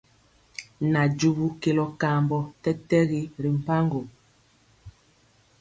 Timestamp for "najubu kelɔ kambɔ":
0.91-2.37